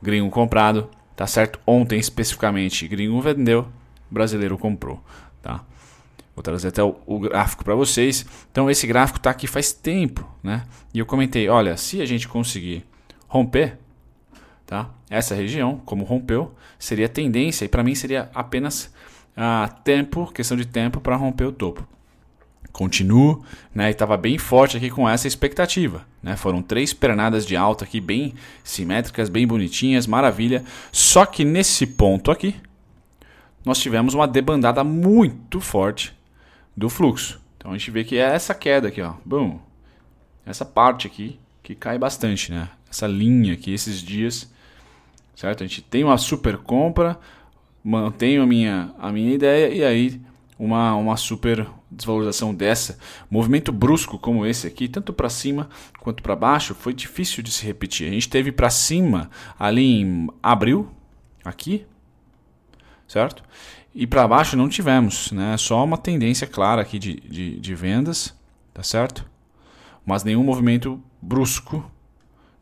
gringo 0.00 0.30
comprado. 0.30 0.88
Tá 1.14 1.26
certo? 1.26 1.60
Ontem 1.66 1.98
especificamente, 1.98 2.88
gringo 2.88 3.20
vendeu, 3.20 3.68
brasileiro 4.10 4.56
comprou. 4.56 5.02
Tá? 5.42 5.62
Vou 6.34 6.42
trazer 6.42 6.68
até 6.68 6.82
o, 6.82 6.96
o 7.06 7.18
gráfico 7.20 7.62
para 7.64 7.74
vocês. 7.74 8.24
Então 8.50 8.70
esse 8.70 8.86
gráfico 8.86 9.18
está 9.18 9.30
aqui 9.30 9.46
faz 9.46 9.72
tempo, 9.72 10.26
né? 10.42 10.64
E 10.92 10.98
eu 10.98 11.06
comentei, 11.06 11.48
olha, 11.48 11.76
se 11.76 12.00
a 12.00 12.06
gente 12.06 12.26
conseguir 12.26 12.84
romper 13.28 13.78
Tá? 14.72 14.88
Essa 15.10 15.34
região, 15.34 15.82
como 15.84 16.02
rompeu, 16.02 16.54
seria 16.78 17.06
tendência 17.06 17.66
e 17.66 17.68
para 17.68 17.84
mim 17.84 17.94
seria 17.94 18.30
apenas 18.34 18.90
ah, 19.36 19.68
tempo, 19.84 20.32
questão 20.32 20.56
de 20.56 20.64
tempo 20.64 20.98
para 20.98 21.14
romper 21.14 21.44
o 21.44 21.52
topo. 21.52 21.86
Continuo, 22.72 23.44
né, 23.74 23.88
e 23.88 23.90
estava 23.90 24.16
bem 24.16 24.38
forte 24.38 24.78
aqui 24.78 24.88
com 24.88 25.06
essa 25.06 25.28
expectativa. 25.28 26.06
Né? 26.22 26.38
Foram 26.38 26.62
três 26.62 26.94
pernadas 26.94 27.44
de 27.44 27.54
alta 27.54 27.84
aqui, 27.84 28.00
bem 28.00 28.32
simétricas, 28.64 29.28
bem 29.28 29.46
bonitinhas, 29.46 30.06
maravilha. 30.06 30.64
Só 30.90 31.26
que 31.26 31.44
nesse 31.44 31.86
ponto 31.86 32.30
aqui, 32.30 32.56
nós 33.66 33.78
tivemos 33.78 34.14
uma 34.14 34.26
debandada 34.26 34.82
muito 34.82 35.60
forte 35.60 36.16
do 36.74 36.88
fluxo. 36.88 37.38
Então 37.58 37.72
a 37.72 37.76
gente 37.76 37.90
vê 37.90 38.04
que 38.04 38.16
é 38.16 38.22
essa 38.22 38.54
queda 38.54 38.88
aqui, 38.88 39.02
ó, 39.02 39.16
essa 40.46 40.64
parte 40.64 41.06
aqui 41.06 41.38
que 41.62 41.74
cai 41.74 41.98
bastante, 41.98 42.50
né? 42.50 42.70
Essa 42.88 43.06
linha 43.06 43.52
aqui, 43.52 43.70
esses 43.70 44.00
dias 44.00 44.50
certo? 45.34 45.62
A 45.62 45.66
gente 45.66 45.82
tem 45.82 46.04
uma 46.04 46.18
super 46.18 46.56
compra, 46.58 47.18
mantenho 47.82 48.42
a 48.42 48.46
minha, 48.46 48.94
a 48.98 49.10
minha 49.10 49.34
ideia 49.34 49.72
e 49.72 49.84
aí 49.84 50.20
uma, 50.58 50.94
uma 50.94 51.16
super 51.16 51.66
desvalorização 51.90 52.54
dessa, 52.54 52.98
movimento 53.28 53.72
brusco 53.72 54.18
como 54.18 54.46
esse 54.46 54.66
aqui, 54.66 54.88
tanto 54.88 55.12
para 55.12 55.28
cima 55.28 55.68
quanto 55.98 56.22
para 56.22 56.36
baixo, 56.36 56.74
foi 56.74 56.94
difícil 56.94 57.42
de 57.42 57.50
se 57.50 57.66
repetir. 57.66 58.08
A 58.08 58.12
gente 58.12 58.28
teve 58.28 58.52
para 58.52 58.70
cima 58.70 59.30
ali 59.58 60.00
em 60.00 60.28
abril, 60.42 60.88
aqui, 61.44 61.84
certo? 63.08 63.42
E 63.94 64.06
para 64.06 64.26
baixo 64.26 64.56
não 64.56 64.68
tivemos, 64.68 65.32
né? 65.32 65.56
Só 65.58 65.84
uma 65.84 65.98
tendência 65.98 66.46
clara 66.46 66.80
aqui 66.80 66.98
de, 66.98 67.14
de, 67.20 67.60
de 67.60 67.74
vendas, 67.74 68.34
tá 68.72 68.82
certo? 68.82 69.28
Mas 70.06 70.24
nenhum 70.24 70.42
movimento 70.42 71.02
brusco 71.20 71.90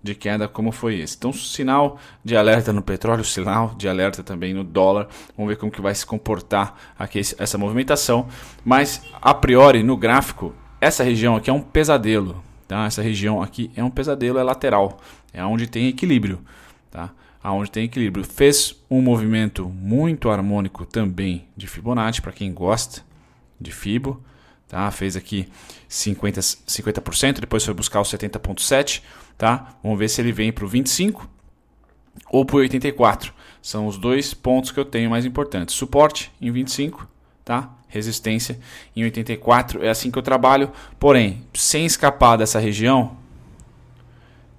de 0.03 0.15
queda 0.15 0.49
como 0.49 0.73
foi 0.73 0.99
esse. 0.99 1.17
Então, 1.17 1.33
sinal 1.33 1.99
de 2.25 2.37
alerta 2.37 2.73
no 2.73 2.83
petróleo, 2.83 3.25
sinal 3.25 3.75
de 3.77 3.89
alerta 3.89 4.23
também 4.23 4.55
no 4.55 4.65
dólar. 4.65 5.09
Vamos 5.37 5.51
ver 5.51 5.57
como 5.57 5.71
que 5.71 5.81
vai 5.81 5.95
se 5.95 6.07
comportar 6.07 6.75
aqui 6.99 7.19
essa 7.19 7.59
movimentação. 7.59 8.27
Mas, 8.65 9.03
a 9.21 9.35
priori, 9.35 9.83
no 9.83 9.97
gráfico, 9.97 10.55
essa 10.81 11.05
região 11.05 11.37
aqui 11.37 11.51
é 11.51 11.53
um 11.53 11.61
pesadelo. 11.61 12.43
Tá? 12.67 12.87
Essa 12.87 13.03
região 13.03 13.43
aqui 13.43 13.71
é 13.77 13.85
um 13.85 13.91
pesadelo, 13.91 14.39
é 14.39 14.43
lateral. 14.43 14.99
É 15.33 15.45
onde 15.45 15.67
tem 15.67 15.89
equilíbrio. 15.89 16.41
Tá? 16.91 17.11
Aonde 17.43 17.71
tem 17.71 17.85
equilíbrio. 17.85 18.25
Fez 18.25 18.83
um 18.91 19.03
movimento 19.03 19.69
muito 19.69 20.31
harmônico 20.31 20.87
também 20.87 21.47
de 21.57 21.67
Fibonacci, 21.67 22.23
para 22.23 22.33
quem 22.33 22.53
gosta 22.53 23.03
de 23.61 23.71
Fibo. 23.71 24.23
Tá? 24.71 24.89
Fez 24.93 25.17
aqui 25.17 25.49
50%, 25.89 26.61
50%, 26.65 27.41
depois 27.41 27.65
foi 27.65 27.75
buscar 27.75 28.01
o 28.01 28.05
70,7%. 28.05 29.03
Tá? 29.37 29.75
Vamos 29.83 29.99
ver 29.99 30.09
se 30.09 30.21
ele 30.21 30.31
vem 30.31 30.53
para 30.53 30.65
o 30.65 30.69
25 30.69 31.29
ou 32.31 32.45
para 32.45 32.57
o 32.57 32.59
84. 32.61 33.35
São 33.61 33.89
os 33.89 33.99
dois 33.99 34.33
pontos 34.33 34.71
que 34.71 34.79
eu 34.79 34.85
tenho 34.85 35.11
mais 35.11 35.25
importantes. 35.25 35.75
Suporte 35.75 36.31
em 36.41 36.53
25, 36.53 37.09
tá? 37.45 37.75
resistência 37.89 38.61
em 38.95 39.03
84. 39.03 39.85
É 39.85 39.89
assim 39.89 40.09
que 40.09 40.19
eu 40.19 40.23
trabalho. 40.23 40.71
Porém, 41.01 41.45
sem 41.53 41.85
escapar 41.85 42.37
dessa 42.37 42.61
região, 42.61 43.17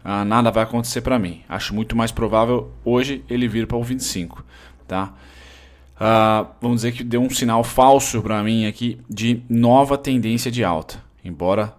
ah, 0.04 0.26
nada 0.26 0.52
vai 0.52 0.64
acontecer 0.64 1.00
para 1.00 1.18
mim. 1.18 1.42
Acho 1.48 1.74
muito 1.74 1.96
mais 1.96 2.12
provável 2.12 2.74
hoje 2.84 3.24
ele 3.30 3.48
vir 3.48 3.66
para 3.66 3.78
o 3.78 3.84
25. 3.84 4.44
Tá? 4.86 5.14
Ah, 6.04 6.48
vamos 6.60 6.78
dizer 6.78 6.94
que 6.94 7.04
deu 7.04 7.22
um 7.22 7.30
sinal 7.30 7.64
falso 7.64 8.24
para 8.24 8.42
mim 8.42 8.66
aqui 8.66 9.00
de 9.08 9.44
nova 9.48 10.00
tendência 10.00 10.50
de 10.50 10.64
alta. 10.64 11.00
Embora 11.24 11.76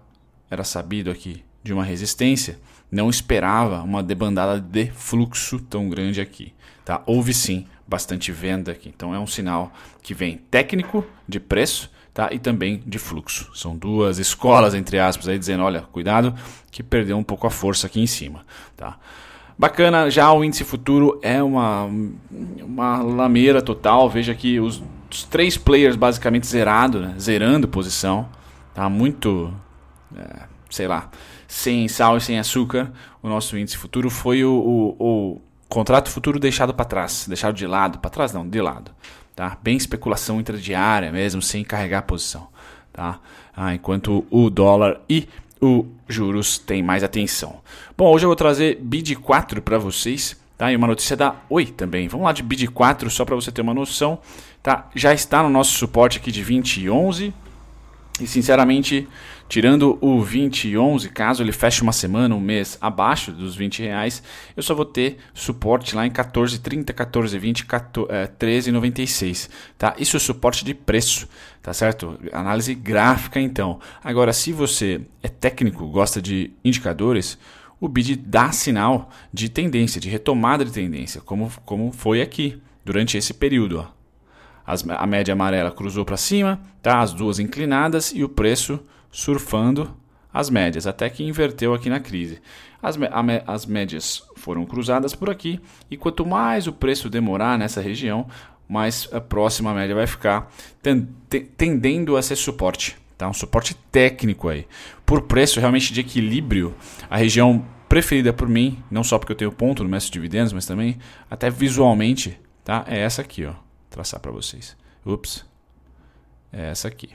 era 0.49 0.63
sabido 0.63 1.11
aqui 1.11 1.43
de 1.61 1.73
uma 1.73 1.83
resistência, 1.83 2.57
não 2.89 3.09
esperava 3.09 3.83
uma 3.83 4.01
debandada 4.01 4.61
de 4.61 4.89
fluxo 4.91 5.59
tão 5.59 5.89
grande 5.89 6.21
aqui. 6.21 6.53
Tá? 6.85 7.03
Houve 7.05 7.33
sim 7.33 7.67
bastante 7.85 8.31
venda 8.31 8.71
aqui. 8.71 8.87
Então 8.87 9.13
é 9.13 9.19
um 9.19 9.27
sinal 9.27 9.73
que 10.01 10.13
vem 10.13 10.37
técnico 10.49 11.05
de 11.27 11.41
preço 11.41 11.91
tá? 12.13 12.29
e 12.31 12.39
também 12.39 12.81
de 12.85 12.99
fluxo. 12.99 13.51
São 13.53 13.75
duas 13.75 14.19
escolas, 14.19 14.73
entre 14.73 14.99
aspas, 14.99 15.27
aí 15.27 15.37
dizendo: 15.37 15.63
olha, 15.63 15.81
cuidado 15.81 16.33
que 16.71 16.81
perdeu 16.81 17.17
um 17.17 17.23
pouco 17.23 17.45
a 17.45 17.51
força 17.51 17.87
aqui 17.87 17.99
em 17.99 18.07
cima. 18.07 18.45
Tá? 18.77 18.97
Bacana, 19.57 20.09
já 20.09 20.31
o 20.31 20.43
índice 20.43 20.63
futuro 20.63 21.19
é 21.21 21.41
uma, 21.41 21.89
uma 22.61 23.01
lameira 23.01 23.61
total. 23.61 24.09
Veja 24.09 24.31
aqui 24.31 24.59
os, 24.59 24.81
os 25.11 25.23
três 25.23 25.57
players 25.57 25.95
basicamente 25.95 26.47
zerado, 26.47 26.99
né? 26.99 27.15
zerando 27.19 27.67
posição. 27.67 28.27
Tá 28.73 28.89
muito, 28.89 29.53
é, 30.15 30.43
sei 30.69 30.87
lá, 30.87 31.09
sem 31.47 31.87
sal 31.87 32.17
e 32.17 32.21
sem 32.21 32.39
açúcar, 32.39 32.91
o 33.21 33.29
nosso 33.29 33.55
índice 33.55 33.77
futuro 33.77 34.09
foi 34.09 34.43
o, 34.43 34.51
o, 34.51 35.33
o 35.33 35.41
contrato 35.69 36.09
futuro 36.09 36.39
deixado 36.39 36.73
para 36.73 36.83
trás, 36.83 37.25
deixado 37.27 37.53
de 37.53 37.67
lado, 37.67 37.99
para 37.99 38.09
trás 38.09 38.33
não, 38.33 38.47
de 38.47 38.59
lado, 38.59 38.91
tá? 39.35 39.55
Bem 39.61 39.77
especulação 39.77 40.39
intradiária 40.39 41.11
mesmo, 41.11 41.43
sem 41.43 41.63
carregar 41.63 41.99
a 41.99 42.01
posição, 42.01 42.47
tá? 42.91 43.19
Ah, 43.55 43.75
enquanto 43.75 44.25
o 44.31 44.49
dólar 44.49 44.99
e 45.07 45.27
o 45.63 45.85
juros 46.07 46.57
têm 46.57 46.83
mais 46.83 47.03
atenção. 47.03 47.61
Bom, 47.97 48.11
hoje 48.11 48.25
eu 48.25 48.29
vou 48.29 48.35
trazer 48.35 48.79
BID 48.81 49.15
4 49.15 49.61
para 49.61 49.77
vocês, 49.77 50.35
tá? 50.57 50.71
E 50.71 50.75
uma 50.75 50.87
notícia 50.87 51.15
da 51.15 51.35
Oi 51.49 51.65
também. 51.65 52.07
Vamos 52.07 52.25
lá 52.25 52.33
de 52.33 52.43
BID 52.43 52.67
4 52.67 53.09
só 53.09 53.23
para 53.23 53.35
você 53.35 53.51
ter 53.51 53.61
uma 53.61 53.73
noção, 53.73 54.19
tá? 54.61 54.89
Já 54.93 55.13
está 55.13 55.41
no 55.41 55.49
nosso 55.49 55.71
suporte 55.71 56.17
aqui 56.17 56.31
de 56.31 56.43
2011 56.43 57.25
e 57.27 57.33
sinceramente 58.25 59.07
Tirando 59.53 59.99
o 60.01 60.17
2011, 60.17 61.09
caso 61.09 61.43
ele 61.43 61.51
feche 61.51 61.83
uma 61.83 61.91
semana, 61.91 62.33
um 62.33 62.39
mês 62.39 62.75
abaixo 62.81 63.31
dos 63.31 63.55
20 63.55 63.83
reais, 63.83 64.23
eu 64.57 64.63
só 64.63 64.73
vou 64.73 64.83
ter 64.83 65.17
suporte 65.31 65.95
lá 65.95 66.07
em 66.07 66.09
14,30, 66.09 66.85
14,20, 66.85 67.65
13,96. 68.39 69.49
Tá? 69.77 69.93
Isso 69.99 70.17
é 70.17 70.19
suporte 70.19 70.65
de 70.65 70.73
preço, 70.73 71.27
tá 71.61 71.71
certo? 71.71 72.19
Análise 72.31 72.73
gráfica 72.73 73.39
então. 73.39 73.79
Agora, 74.03 74.33
se 74.33 74.51
você 74.51 75.01
é 75.21 75.27
técnico, 75.27 75.85
gosta 75.87 76.19
de 76.19 76.51
indicadores, 76.65 77.37
o 77.79 77.87
BID 77.87 78.15
dá 78.15 78.51
sinal 78.51 79.11
de 79.31 79.49
tendência, 79.49 80.01
de 80.01 80.09
retomada 80.09 80.65
de 80.65 80.71
tendência, 80.71 81.21
como, 81.21 81.51
como 81.63 81.91
foi 81.91 82.23
aqui 82.23 82.59
durante 82.83 83.17
esse 83.17 83.35
período. 83.35 83.81
Ó. 83.81 84.02
As, 84.65 84.87
a 84.87 85.05
média 85.05 85.33
amarela 85.33 85.71
cruzou 85.71 86.05
para 86.05 86.17
cima, 86.17 86.59
tá? 86.81 86.99
as 86.99 87.13
duas 87.13 87.39
inclinadas 87.39 88.11
e 88.15 88.23
o 88.23 88.29
preço 88.29 88.79
surfando 89.11 89.95
as 90.33 90.49
médias, 90.49 90.87
até 90.87 91.09
que 91.09 91.23
inverteu 91.23 91.73
aqui 91.73 91.89
na 91.89 91.99
crise. 91.99 92.41
As, 92.81 92.97
as 93.45 93.65
médias 93.65 94.23
foram 94.35 94.65
cruzadas 94.65 95.13
por 95.13 95.29
aqui, 95.29 95.59
e 95.91 95.95
quanto 95.95 96.25
mais 96.25 96.65
o 96.65 96.73
preço 96.73 97.09
demorar 97.09 97.57
nessa 97.57 97.79
região, 97.79 98.27
mais 98.67 99.07
a 99.11 99.21
próxima 99.21 99.73
média 99.73 99.93
vai 99.93 100.07
ficar, 100.07 100.51
tendendo 101.55 102.17
a 102.17 102.21
ser 102.21 102.35
suporte. 102.35 102.97
Tá? 103.17 103.29
Um 103.29 103.33
suporte 103.33 103.75
técnico 103.91 104.49
aí. 104.49 104.65
Por 105.05 105.21
preço 105.21 105.59
realmente 105.59 105.93
de 105.93 106.01
equilíbrio, 106.01 106.73
a 107.09 107.17
região 107.17 107.63
preferida 107.87 108.33
por 108.33 108.49
mim, 108.49 108.81
não 108.89 109.03
só 109.03 109.19
porque 109.19 109.33
eu 109.33 109.37
tenho 109.37 109.51
ponto 109.51 109.83
no 109.83 109.89
mestre 109.89 110.11
de 110.11 110.13
dividendos, 110.13 110.51
mas 110.51 110.65
também 110.65 110.97
até 111.29 111.49
visualmente, 111.49 112.39
tá? 112.63 112.83
é 112.87 112.99
essa 112.99 113.21
aqui. 113.21 113.45
Ó. 113.45 113.62
Traçar 113.93 114.19
para 114.19 114.31
vocês. 114.31 114.75
Ups. 115.05 115.45
É 116.51 116.71
essa 116.71 116.87
aqui. 116.87 117.11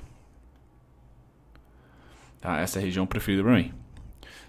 Tá? 2.40 2.60
Essa 2.60 2.78
é 2.78 2.80
a 2.80 2.84
região 2.84 3.04
preferida 3.04 3.42
para 3.42 3.56
mim. 3.56 3.72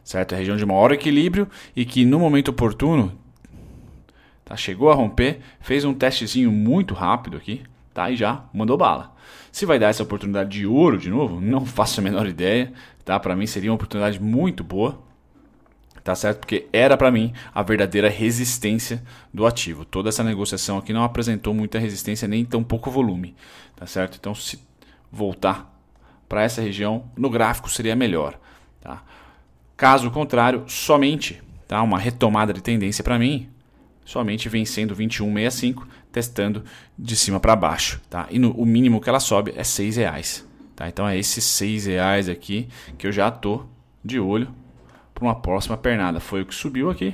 Certo? 0.04 0.34
É 0.34 0.36
a 0.36 0.38
região 0.38 0.56
de 0.56 0.64
maior 0.64 0.92
equilíbrio 0.92 1.50
e 1.76 1.84
que 1.86 2.06
no 2.06 2.20
momento 2.20 2.50
oportuno 2.50 3.18
tá? 4.46 4.56
chegou 4.56 4.92
a 4.92 4.94
romper, 4.94 5.40
fez 5.60 5.84
um 5.84 5.92
testezinho 5.92 6.52
muito 6.52 6.94
rápido 6.94 7.36
aqui 7.36 7.64
tá? 7.96 8.12
e 8.12 8.16
já 8.16 8.46
mandou 8.54 8.78
bala. 8.78 9.16
Se 9.52 9.66
vai 9.66 9.80
dar 9.80 9.90
essa 9.90 10.04
oportunidade 10.04 10.52
de 10.52 10.68
ouro 10.68 11.00
de 11.00 11.10
novo, 11.10 11.42
não 11.42 11.66
faço 11.66 12.00
a 12.00 12.04
menor 12.04 12.28
ideia. 12.28 12.72
Tá? 13.04 13.20
Para 13.20 13.36
mim 13.36 13.48
seria 13.48 13.72
uma 13.72 13.76
oportunidade 13.76 14.22
muito 14.22 14.64
boa. 14.64 15.02
Tá 16.04 16.16
certo? 16.16 16.40
Porque 16.40 16.68
era 16.72 16.96
para 16.96 17.12
mim 17.12 17.34
a 17.54 17.62
verdadeira 17.62 18.10
resistência 18.10 19.04
do 19.34 19.46
ativo. 19.46 19.86
Toda 19.86 20.10
essa 20.10 20.24
negociação 20.24 20.78
aqui 20.78 20.94
não 20.94 21.04
apresentou 21.04 21.54
muita 21.54 21.80
resistência 21.80 22.28
nem 22.28 22.46
tão 22.46 22.64
pouco 22.64 22.90
volume, 22.90 23.36
tá 23.76 23.86
certo? 23.86 24.18
Então 24.20 24.34
se 24.34 24.60
voltar 25.12 25.76
para 26.28 26.44
essa 26.44 26.62
região, 26.62 27.06
no 27.18 27.30
gráfico 27.30 27.70
seria 27.70 27.96
melhor. 27.96 28.40
Tá? 28.80 29.04
Caso 29.76 30.12
contrário, 30.12 30.64
somente 30.68 31.42
tá? 31.68 31.82
uma 31.82 31.98
retomada 31.98 32.54
de 32.54 32.62
tendência 32.62 33.04
para 33.04 33.18
mim, 33.18 33.50
somente 34.06 34.48
vencendo 34.48 34.96
21,65, 34.96 35.88
testando 36.12 36.64
de 36.98 37.16
cima 37.16 37.40
para 37.40 37.56
baixo. 37.56 38.00
Tá? 38.10 38.28
E 38.30 38.38
no, 38.38 38.52
o 38.52 38.66
mínimo 38.66 39.02
que 39.02 39.10
ela 39.10 39.20
sobe 39.20 39.54
é 39.56 39.64
R$ 39.64 39.92
reais. 39.92 40.46
Tá? 40.76 40.88
Então 40.88 41.08
é 41.08 41.18
esses 41.18 41.60
R$ 41.60 41.80
reais 41.80 42.30
aqui 42.30 42.70
que 42.98 43.08
eu 43.08 43.12
já 43.12 43.32
tô 43.32 43.66
de 44.04 44.20
olho 44.20 44.54
para 45.20 45.28
uma 45.28 45.36
próxima 45.36 45.78
pernada. 45.78 46.20
Foi 46.20 46.42
o 46.42 46.46
que 46.46 46.56
subiu 46.56 46.90
aqui. 46.90 47.14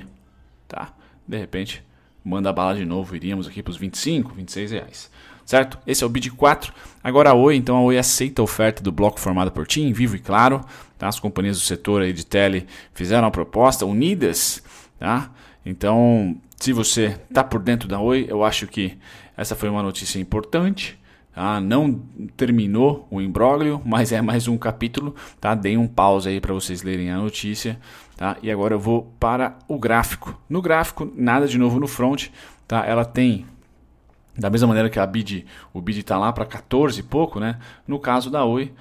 Tá? 0.67 0.93
De 1.27 1.37
repente, 1.37 1.83
manda 2.23 2.49
a 2.49 2.53
bala 2.53 2.75
de 2.75 2.85
novo, 2.85 3.15
iríamos 3.15 3.47
aqui 3.47 3.61
para 3.61 3.71
os 3.71 3.77
25, 3.77 4.33
26 4.33 4.71
reais 4.71 5.11
certo? 5.45 5.77
Esse 5.85 6.03
é 6.03 6.07
o 6.07 6.09
BID 6.09 6.31
4. 6.31 6.73
Agora 7.03 7.29
a 7.29 7.33
Oi, 7.33 7.55
então 7.55 7.77
a 7.77 7.81
Oi 7.81 7.97
aceita 7.97 8.41
a 8.41 8.43
oferta 8.43 8.81
do 8.81 8.91
bloco 8.91 9.19
formado 9.19 9.51
por 9.51 9.67
TIM, 9.67 9.93
Vivo 9.93 10.15
e 10.15 10.19
Claro. 10.19 10.61
Tá? 10.97 11.07
As 11.07 11.19
companhias 11.19 11.57
do 11.57 11.63
setor 11.63 12.01
aí 12.01 12.11
de 12.11 12.25
tele 12.25 12.65
fizeram 12.93 13.27
a 13.27 13.31
proposta, 13.31 13.85
unidas, 13.85 14.63
tá? 14.97 15.29
Então, 15.65 16.35
se 16.59 16.73
você 16.73 17.17
está 17.29 17.43
por 17.43 17.61
dentro 17.61 17.87
da 17.87 17.99
Oi, 17.99 18.25
eu 18.27 18.43
acho 18.43 18.65
que 18.67 18.97
essa 19.37 19.55
foi 19.55 19.69
uma 19.69 19.83
notícia 19.83 20.19
importante. 20.19 20.97
Tá? 21.35 21.59
Não 21.59 22.01
terminou 22.37 23.05
o 23.11 23.19
imbróglio, 23.19 23.81
mas 23.85 24.13
é 24.13 24.21
mais 24.21 24.47
um 24.47 24.57
capítulo. 24.57 25.13
Tá? 25.41 25.53
Dei 25.53 25.75
um 25.75 25.85
pause 25.85 26.29
aí 26.29 26.39
para 26.39 26.53
vocês 26.53 26.81
lerem 26.81 27.11
a 27.11 27.17
notícia. 27.17 27.77
Tá? 28.15 28.37
E 28.41 28.49
agora 28.49 28.73
eu 28.73 28.79
vou 28.79 29.13
para 29.19 29.59
o 29.67 29.77
gráfico. 29.77 30.41
No 30.49 30.61
gráfico, 30.61 31.11
nada 31.13 31.45
de 31.45 31.57
novo 31.57 31.77
no 31.77 31.87
front. 31.87 32.29
Tá? 32.65 32.85
Ela 32.85 33.03
tem 33.03 33.45
da 34.37 34.49
mesma 34.49 34.69
maneira 34.69 34.89
que 34.89 34.97
a 34.97 35.05
BID, 35.05 35.45
o 35.73 35.81
BID 35.81 35.99
está 35.99 36.17
lá 36.17 36.31
para 36.31 36.45
14 36.45 36.99
e 36.99 37.03
pouco, 37.03 37.39
né? 37.39 37.57
No 37.87 37.99
caso 37.99 38.29
da 38.29 38.43
Oi, 38.43 38.73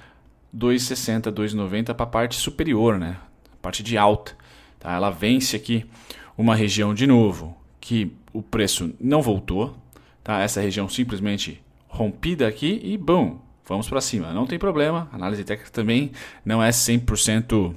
2,60, 0.55 1.31
2,90 1.31 1.93
para 1.93 2.03
a 2.03 2.07
parte 2.07 2.35
superior, 2.35 2.97
né? 2.97 3.17
A 3.53 3.57
parte 3.61 3.83
de 3.83 3.97
alta. 3.97 4.33
Tá? 4.79 4.93
Ela 4.93 5.09
vence 5.09 5.55
aqui 5.55 5.85
uma 6.37 6.55
região 6.55 6.93
de 6.93 7.05
novo 7.07 7.55
que 7.79 8.13
o 8.33 8.41
preço 8.41 8.93
não 8.99 9.21
voltou, 9.21 9.77
tá? 10.23 10.39
Essa 10.39 10.59
região 10.59 10.89
simplesmente 10.89 11.63
rompida 11.95 12.47
aqui 12.47 12.79
e 12.83 12.97
bom, 12.97 13.39
vamos 13.65 13.89
para 13.89 14.01
cima. 14.01 14.33
Não 14.33 14.45
tem 14.45 14.59
problema, 14.59 15.09
análise 15.11 15.43
técnica 15.43 15.71
também 15.71 16.11
não 16.43 16.61
é 16.61 16.69
100% 16.69 17.73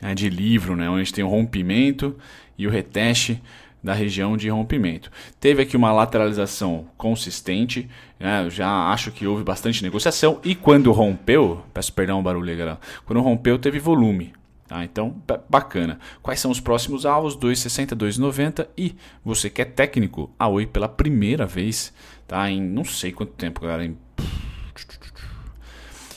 né, 0.00 0.14
de 0.14 0.28
livro, 0.28 0.74
né, 0.74 0.88
onde 0.88 1.12
tem 1.12 1.22
o 1.22 1.28
rompimento 1.28 2.16
e 2.56 2.66
o 2.66 2.70
reteste 2.70 3.40
da 3.82 3.92
região 3.94 4.36
de 4.36 4.48
rompimento. 4.48 5.10
Teve 5.38 5.62
aqui 5.62 5.76
uma 5.76 5.92
lateralização 5.92 6.86
consistente, 6.96 7.88
né, 8.18 8.48
já 8.50 8.68
acho 8.90 9.12
que 9.12 9.26
houve 9.26 9.44
bastante 9.44 9.82
negociação 9.82 10.40
e 10.42 10.54
quando 10.54 10.90
rompeu, 10.90 11.62
peço 11.72 11.92
perdão 11.92 12.18
o 12.18 12.22
barulho 12.22 12.56
galera, 12.56 12.80
quando 13.04 13.20
rompeu 13.20 13.58
teve 13.58 13.78
volume. 13.78 14.32
Tá? 14.66 14.84
Então, 14.84 15.16
bacana. 15.48 15.98
Quais 16.22 16.40
são 16.40 16.50
os 16.50 16.60
próximos 16.60 17.06
alvos? 17.06 17.34
2,60, 17.34 17.96
2,90 17.96 18.66
e 18.76 18.94
você 19.24 19.48
que 19.48 19.62
é 19.62 19.64
técnico, 19.64 20.30
a 20.38 20.46
Oi 20.46 20.66
pela 20.66 20.86
primeira 20.86 21.46
vez, 21.46 21.90
tá? 22.28 22.48
Em 22.50 22.62
não 22.62 22.84
sei 22.84 23.10
quanto 23.10 23.32
tempo, 23.32 23.62
galera, 23.62 23.84
em... 23.84 23.96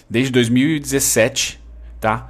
desde 0.09 0.31
2017, 0.33 1.59
tá? 1.99 2.29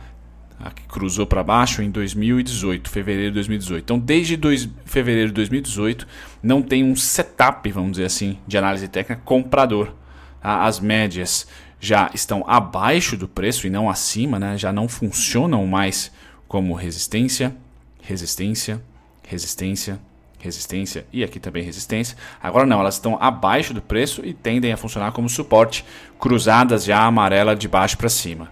Aqui 0.60 0.84
cruzou 0.88 1.26
para 1.26 1.44
baixo 1.44 1.82
em 1.82 1.90
2018, 1.90 2.88
fevereiro 2.88 3.32
de 3.32 3.36
2018. 3.36 3.84
Então, 3.84 3.98
desde 3.98 4.38
dois, 4.38 4.70
fevereiro 4.86 5.30
de 5.30 5.34
2018, 5.34 6.08
não 6.44 6.62
tem 6.62 6.84
um 6.84 6.96
setup, 6.96 7.70
vamos 7.72 7.94
dizer 7.94 8.06
assim, 8.06 8.38
de 8.48 8.60
análise 8.60 8.88
técnica 8.88 9.20
comprador. 9.26 9.96
Tá? 10.40 10.64
As 10.64 10.80
médias 10.80 11.48
já 11.80 12.12
estão 12.14 12.46
abaixo 12.48 13.18
do 13.18 13.28
preço 13.28 13.66
e 13.66 13.72
não 13.72 13.90
acima, 13.90 14.38
né? 14.38 14.56
já 14.56 14.72
não 14.72 14.88
funcionam 14.88 15.66
mais 15.66 16.12
como 16.48 16.76
resistência, 16.76 17.56
resistência, 18.04 18.80
resistência, 19.28 20.00
resistência 20.41 21.05
e 21.12 21.24
aqui 21.24 21.39
também 21.39 21.63
resistência. 21.63 22.17
Agora 22.41 22.65
não, 22.65 22.79
elas 22.79 22.95
estão 22.95 23.17
abaixo 23.21 23.74
do 23.74 23.81
preço 23.81 24.25
e 24.25 24.33
tendem 24.33 24.71
a 24.71 24.77
funcionar 24.77 25.12
como 25.12 25.29
suporte, 25.29 25.86
cruzadas 26.19 26.83
já 26.83 27.03
amarela 27.03 27.55
de 27.55 27.67
baixo 27.67 27.98
para 27.98 28.10
cima 28.10 28.50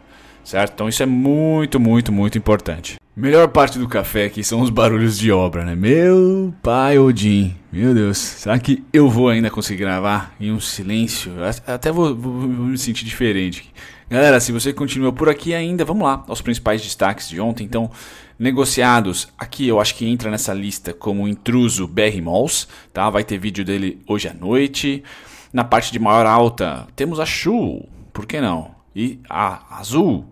certo? 0.50 0.72
Então 0.74 0.90
isso 0.90 1.04
é 1.04 1.06
muito, 1.06 1.80
muito, 1.80 2.12
muito 2.12 2.38
importante. 2.38 2.98
Melhor 3.16 3.50
parte 3.50 3.78
do 3.78 3.88
café 3.88 4.26
aqui 4.26 4.44
são 4.44 4.62
os 4.62 4.70
barulhos 4.70 5.18
de 5.18 5.32
obra, 5.32 5.66
né? 5.66 5.76
Meu 5.76 6.54
pai 6.64 6.98
Odin, 6.98 7.56
meu 7.72 7.94
Deus, 7.94 8.18
será 8.18 8.58
que 8.58 8.84
eu 8.94 9.10
vou 9.10 9.30
ainda 9.30 9.50
conseguir 9.50 9.82
gravar 9.82 10.34
em 10.40 10.52
um 10.52 10.60
silêncio? 10.60 11.34
Eu 11.34 11.74
até 11.74 11.92
vou, 11.92 12.16
vou, 12.16 12.32
vou 12.34 12.48
me 12.48 12.78
sentir 12.78 13.06
diferente. 13.06 13.72
Galera, 14.10 14.40
se 14.40 14.52
você 14.52 14.74
continua 14.74 15.12
por 15.12 15.30
aqui 15.30 15.54
ainda, 15.54 15.86
vamos 15.86 16.04
lá 16.04 16.24
aos 16.28 16.42
principais 16.42 16.82
destaques 16.82 17.30
de 17.30 17.40
ontem. 17.40 17.64
Então, 17.64 17.92
negociados, 18.40 19.28
aqui 19.38 19.68
eu 19.68 19.82
acho 19.82 19.94
que 19.96 20.08
entra 20.08 20.32
nessa 20.32 20.54
lista 20.54 20.94
como 20.94 21.28
intruso 21.28 21.86
BR 21.86 22.22
Malls, 22.24 22.70
tá? 22.94 23.10
Vai 23.10 23.26
ter 23.26 23.38
vídeo 23.38 23.66
dele 23.66 24.02
hoje 24.08 24.30
à 24.30 24.34
noite. 24.34 25.04
Na 25.52 25.66
parte 25.66 25.92
de 25.92 26.00
maior 26.00 26.26
alta, 26.26 26.88
temos 26.96 27.20
a 27.20 27.26
Shu, 27.26 27.86
por 28.14 28.26
que 28.26 28.40
não? 28.40 28.74
E 28.96 29.20
a 29.30 29.78
Azul, 29.78 30.26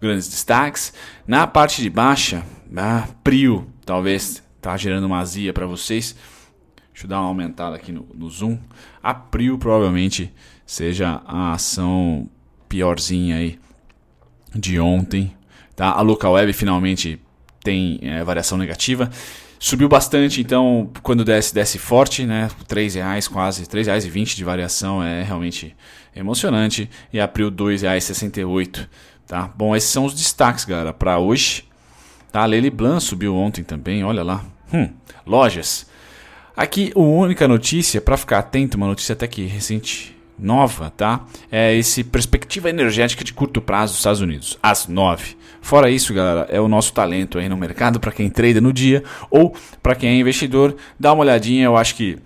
grandes 0.00 0.28
destaques. 0.28 0.92
Na 1.24 1.46
parte 1.46 1.80
de 1.80 1.88
baixa, 1.88 2.44
a 2.76 3.06
Prio, 3.22 3.68
talvez 3.86 4.42
tá 4.60 4.76
gerando 4.76 5.04
uma 5.04 5.20
azia 5.20 5.52
para 5.52 5.66
vocês. 5.66 6.16
Deixa 6.92 7.06
eu 7.06 7.08
dar 7.08 7.20
uma 7.20 7.28
aumentada 7.28 7.76
aqui 7.76 7.92
no, 7.92 8.06
no 8.12 8.28
zoom. 8.28 8.58
A 9.00 9.14
Prio 9.14 9.56
provavelmente 9.56 10.34
seja 10.66 11.22
a 11.24 11.52
ação 11.52 12.28
piorzinha 12.68 13.36
aí 13.36 13.58
de 14.54 14.80
ontem. 14.80 15.34
Tá? 15.76 15.90
A 15.92 16.00
Local 16.00 16.32
Web 16.32 16.52
finalmente 16.52 17.20
tem 17.62 17.98
é, 18.02 18.24
variação 18.24 18.58
negativa. 18.58 19.10
Subiu 19.58 19.88
bastante, 19.88 20.40
então 20.40 20.90
quando 21.02 21.24
desce, 21.24 21.54
desce 21.54 21.78
forte, 21.78 22.26
né? 22.26 22.50
3 22.66 22.96
reais 22.96 23.28
quase, 23.28 23.68
3 23.68 23.86
reais 23.86 24.04
e 24.04 24.10
20 24.10 24.34
de 24.34 24.42
variação 24.42 25.02
é 25.02 25.22
realmente 25.22 25.76
emocionante. 26.14 26.90
E 27.12 27.20
abriu 27.20 27.50
2 27.50 27.82
reais 27.82 28.04
68 28.04 28.88
Tá? 29.32 29.50
Bom, 29.56 29.74
esses 29.74 29.88
são 29.88 30.04
os 30.04 30.12
destaques, 30.12 30.66
galera, 30.66 30.92
para 30.92 31.18
hoje. 31.18 31.64
Tá? 32.30 32.42
A 32.42 32.44
Lely 32.44 32.68
Blanc 32.68 33.02
subiu 33.02 33.34
ontem 33.34 33.62
também, 33.62 34.04
olha 34.04 34.22
lá. 34.22 34.44
Hum, 34.70 34.90
lojas. 35.26 35.86
Aqui, 36.54 36.92
a 36.94 36.98
única 36.98 37.48
notícia, 37.48 37.98
para 37.98 38.18
ficar 38.18 38.40
atento, 38.40 38.76
uma 38.76 38.86
notícia 38.86 39.14
até 39.14 39.26
que 39.26 39.46
recente, 39.46 40.14
nova, 40.38 40.90
tá? 40.90 41.24
É 41.50 41.74
esse 41.74 42.04
perspectiva 42.04 42.68
energética 42.68 43.24
de 43.24 43.32
curto 43.32 43.62
prazo 43.62 43.92
dos 43.92 44.00
Estados 44.00 44.20
Unidos, 44.20 44.58
às 44.62 44.86
9. 44.86 45.34
Fora 45.62 45.88
isso, 45.88 46.12
galera, 46.12 46.46
é 46.50 46.60
o 46.60 46.68
nosso 46.68 46.92
talento 46.92 47.38
aí 47.38 47.48
no 47.48 47.56
mercado 47.56 47.98
para 47.98 48.10
quem 48.10 48.28
trade 48.28 48.60
no 48.60 48.72
dia 48.72 49.02
ou 49.30 49.54
para 49.82 49.94
quem 49.94 50.10
é 50.10 50.16
investidor, 50.16 50.76
dá 50.98 51.12
uma 51.12 51.22
olhadinha, 51.22 51.64
eu 51.64 51.76
acho 51.76 51.94
que 51.94 52.18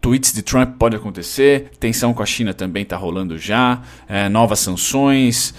tweets 0.00 0.32
de 0.32 0.42
Trump 0.42 0.76
pode 0.78 0.96
acontecer, 0.96 1.72
tensão 1.78 2.14
com 2.14 2.22
a 2.22 2.26
China 2.26 2.54
também 2.54 2.84
está 2.84 2.96
rolando 2.96 3.36
já, 3.36 3.82
é, 4.08 4.28
novas 4.28 4.60
sanções, 4.60 5.52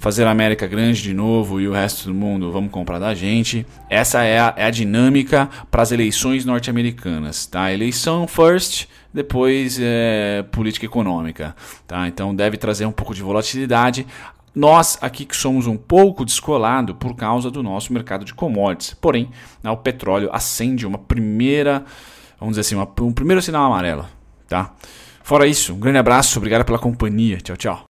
fazer 0.00 0.26
a 0.26 0.30
América 0.30 0.66
grande 0.66 1.02
de 1.02 1.12
novo 1.12 1.60
e 1.60 1.68
o 1.68 1.72
resto 1.72 2.08
do 2.08 2.14
mundo 2.14 2.50
vamos 2.50 2.70
comprar 2.70 2.98
da 2.98 3.14
gente. 3.14 3.66
Essa 3.88 4.24
é 4.24 4.38
a, 4.38 4.54
é 4.56 4.64
a 4.64 4.70
dinâmica 4.70 5.48
para 5.70 5.82
as 5.82 5.92
eleições 5.92 6.44
norte-americanas. 6.46 7.44
Tá? 7.46 7.70
Eleição 7.70 8.26
first, 8.26 8.86
depois 9.12 9.78
é, 9.78 10.42
política 10.50 10.86
econômica. 10.86 11.54
Tá? 11.86 12.08
Então 12.08 12.34
deve 12.34 12.56
trazer 12.56 12.86
um 12.86 12.92
pouco 12.92 13.14
de 13.14 13.22
volatilidade. 13.22 14.06
Nós 14.54 14.98
aqui 15.00 15.24
que 15.24 15.36
somos 15.36 15.66
um 15.66 15.76
pouco 15.76 16.24
descolado 16.24 16.94
por 16.94 17.14
causa 17.14 17.50
do 17.50 17.62
nosso 17.62 17.92
mercado 17.92 18.24
de 18.24 18.34
commodities. 18.34 18.94
Porém, 18.94 19.30
né, 19.62 19.70
o 19.70 19.76
petróleo 19.76 20.28
acende 20.32 20.86
uma 20.86 20.98
primeira, 20.98 21.84
vamos 22.38 22.56
dizer 22.56 22.62
assim, 22.62 22.74
uma, 22.74 22.88
um 23.00 23.12
primeiro 23.12 23.40
sinal 23.40 23.66
amarelo. 23.66 24.06
Tá? 24.48 24.72
Fora 25.22 25.46
isso, 25.46 25.74
um 25.74 25.78
grande 25.78 25.98
abraço, 25.98 26.38
obrigado 26.38 26.64
pela 26.64 26.78
companhia. 26.78 27.38
Tchau, 27.38 27.56
tchau. 27.56 27.89